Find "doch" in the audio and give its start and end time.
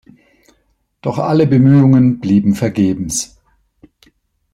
1.03-1.19